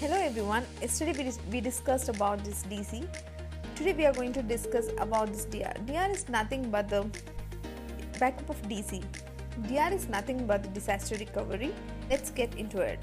Hello 0.00 0.16
everyone. 0.16 0.64
Yesterday 0.80 1.30
we, 1.52 1.60
discussed 1.60 2.08
about 2.08 2.42
this 2.42 2.62
DC. 2.70 3.06
Today 3.74 3.92
we 3.92 4.06
are 4.06 4.14
going 4.14 4.32
to 4.32 4.42
discuss 4.42 4.88
about 4.96 5.30
this 5.30 5.44
DR. 5.44 5.74
DR 5.84 6.10
is 6.10 6.26
nothing 6.30 6.70
but 6.70 6.88
the 6.88 7.04
backup 8.18 8.48
of 8.48 8.62
DC. 8.62 9.04
DR 9.68 9.92
is 9.92 10.08
nothing 10.08 10.46
but 10.46 10.62
the 10.62 10.70
disaster 10.70 11.16
recovery. 11.16 11.74
Let's 12.08 12.30
get 12.30 12.54
into 12.54 12.80
it. 12.80 12.98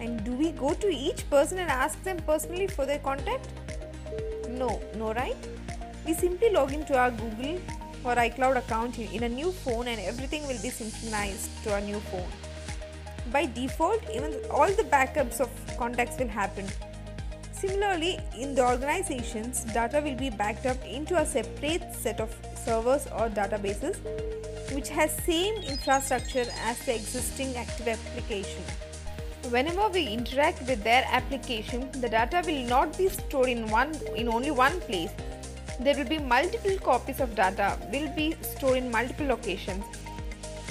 And 0.01 0.25
do 0.25 0.33
we 0.33 0.51
go 0.51 0.73
to 0.73 0.89
each 0.89 1.29
person 1.29 1.59
and 1.59 1.71
ask 1.71 2.03
them 2.03 2.17
personally 2.27 2.67
for 2.67 2.85
their 2.85 2.99
contact? 2.99 3.47
No, 4.49 4.81
no, 4.95 5.13
right? 5.13 5.37
We 6.05 6.13
simply 6.13 6.49
log 6.51 6.73
into 6.73 6.97
our 6.97 7.11
Google 7.11 7.59
or 8.03 8.15
iCloud 8.15 8.57
account 8.57 8.97
in 8.99 9.23
a 9.23 9.29
new 9.29 9.51
phone 9.51 9.87
and 9.87 9.99
everything 9.99 10.47
will 10.47 10.61
be 10.61 10.69
synchronized 10.69 11.49
to 11.63 11.73
our 11.73 11.81
new 11.81 11.99
phone. 12.11 12.31
By 13.31 13.45
default, 13.45 14.03
even 14.13 14.33
all 14.49 14.67
the 14.67 14.83
backups 14.83 15.41
of 15.41 15.49
contacts 15.77 16.17
will 16.17 16.29
happen. 16.29 16.65
Similarly, 17.51 18.19
in 18.37 18.55
the 18.55 18.65
organizations, 18.65 19.63
data 19.65 19.99
will 19.99 20.15
be 20.15 20.29
backed 20.29 20.65
up 20.65 20.77
into 20.85 21.17
a 21.17 21.25
separate 21.25 21.93
set 21.93 22.21
of 22.21 22.33
servers 22.63 23.07
or 23.07 23.29
databases 23.29 23.97
which 24.73 24.89
has 24.89 25.11
same 25.23 25.55
infrastructure 25.63 26.45
as 26.65 26.77
the 26.85 26.93
existing 26.95 27.55
active 27.55 27.87
application. 27.87 28.63
Whenever 29.49 29.87
we 29.87 30.05
interact 30.05 30.67
with 30.67 30.83
their 30.83 31.05
application, 31.09 31.89
the 32.01 32.09
data 32.09 32.41
will 32.45 32.63
not 32.67 32.97
be 32.97 33.07
stored 33.07 33.47
in 33.47 33.69
one 33.69 33.93
in 34.17 34.27
only 34.27 34.51
one 34.51 34.81
place. 34.81 35.11
There 35.79 35.95
will 35.95 36.09
be 36.09 36.17
multiple 36.17 36.77
copies 36.79 37.21
of 37.21 37.33
data 37.33 37.79
will 37.93 38.09
be 38.13 38.35
stored 38.41 38.77
in 38.79 38.91
multiple 38.91 39.27
locations. 39.27 39.85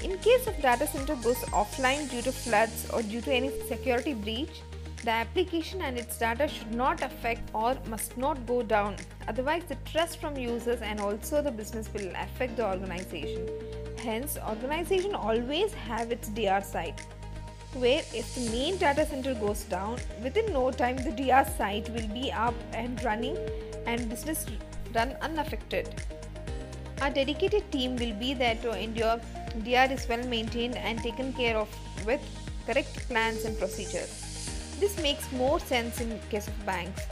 In 0.05 0.19
case 0.19 0.47
of 0.47 0.61
data 0.61 0.87
center 0.87 1.17
goes 1.17 1.39
offline 1.61 2.11
due 2.11 2.21
to 2.21 2.33
floods 2.33 2.87
or 2.91 3.01
due 3.01 3.23
to 3.23 3.33
any 3.33 3.51
security 3.67 4.13
breach, 4.13 4.61
the 5.05 5.11
application 5.11 5.81
and 5.81 5.97
its 5.97 6.19
data 6.19 6.47
should 6.47 6.75
not 6.75 7.03
affect 7.03 7.49
or 7.55 7.79
must 7.87 8.19
not 8.19 8.45
go 8.45 8.63
down. 8.63 8.97
Otherwise, 9.27 9.63
the 9.69 9.77
trust 9.87 10.21
from 10.21 10.37
users 10.37 10.83
and 10.83 11.01
also 11.01 11.41
the 11.41 11.51
business 11.51 11.89
will 11.95 12.13
affect 12.15 12.57
the 12.59 12.67
organization. 12.67 13.49
Hence, 13.97 14.37
organization 14.47 15.15
always 15.15 15.73
have 15.73 16.13
its 16.13 16.29
DR 16.29 16.63
site 16.63 17.01
where 17.77 18.03
if 18.15 18.35
the 18.35 18.51
main 18.51 18.77
data 18.79 19.07
center 19.07 19.35
goes 19.35 19.65
down, 19.65 19.99
within 20.23 20.53
no 20.53 20.71
time 20.71 20.97
the 20.97 21.11
DR 21.11 21.45
site 21.57 21.89
will 21.91 22.09
be 22.09 22.33
up 22.33 22.55
and 22.73 23.03
running 23.05 23.37
and 23.87 24.09
business 24.09 24.47
run 24.95 25.17
unaffected. 25.21 25.89
Our 27.03 27.11
dedicated 27.11 27.71
team 27.71 27.97
will 27.97 28.15
be 28.15 28.35
there 28.35 28.57
to 28.57 28.73
ensure 28.73 29.21
DR 29.65 29.93
is 29.93 30.09
well 30.09 30.27
maintained 30.27 30.77
and 30.77 30.99
taken 30.99 31.33
care 31.33 31.57
of 31.57 31.69
with 32.07 32.21
correct 32.67 33.09
plans 33.09 33.45
and 33.45 33.59
procedures. 33.59 34.77
This 34.81 35.01
makes 35.01 35.31
more 35.33 35.61
sense 35.61 36.01
in 36.01 36.19
case 36.31 36.49
of 36.49 36.67
banks. 36.67 37.03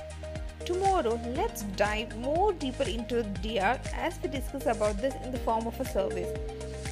Tomorrow, 0.65 1.21
let's 1.37 1.63
dive 1.77 2.17
more 2.19 2.53
deeper 2.55 2.85
into 2.85 3.23
DR 3.43 3.79
as 3.95 4.19
we 4.23 4.31
discuss 4.31 4.67
about 4.67 4.97
this 4.99 5.15
in 5.23 5.31
the 5.31 5.39
form 5.39 5.67
of 5.67 5.79
a 5.79 5.85
service. 5.85 6.29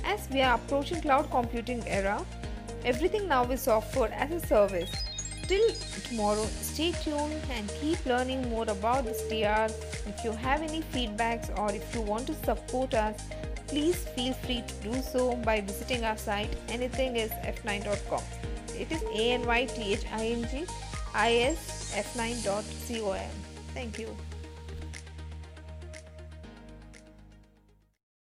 As 0.04 0.28
we 0.30 0.42
are 0.42 0.56
approaching 0.56 1.00
cloud 1.00 1.30
computing 1.30 1.82
era, 1.86 2.22
everything 2.84 3.28
now 3.28 3.44
is 3.44 3.68
offered 3.68 4.10
as 4.12 4.30
a 4.30 4.46
service. 4.46 4.90
Till 5.48 5.70
tomorrow, 6.08 6.44
stay 6.60 6.92
tuned 6.92 7.40
and 7.50 7.68
keep 7.80 8.04
learning 8.06 8.48
more 8.48 8.68
about 8.68 9.04
this 9.04 9.22
DR. 9.22 9.68
If 10.06 10.24
you 10.24 10.32
have 10.32 10.62
any 10.62 10.82
feedbacks 10.82 11.56
or 11.58 11.72
if 11.72 11.94
you 11.94 12.00
want 12.00 12.26
to 12.28 12.34
support 12.44 12.94
us, 12.94 13.20
please 13.66 13.96
feel 14.14 14.34
free 14.34 14.62
to 14.66 14.74
do 14.88 15.02
so 15.02 15.34
by 15.36 15.60
visiting 15.60 16.04
our 16.04 16.16
site 16.16 16.50
anythingisf9.com. 16.68 18.22
It 18.78 18.90
is 18.90 19.02
A 19.02 19.32
N 19.32 19.46
Y 19.46 19.64
T 19.66 19.92
H 19.92 20.04
I 20.12 20.26
N 20.26 20.46
G 20.50 20.66
I 21.14 21.32
S 21.52 21.94
F9.com. 21.94 23.30
Thank 23.74 23.98
you. 23.98 24.16